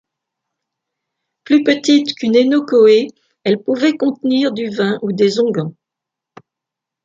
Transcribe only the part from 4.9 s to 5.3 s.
ou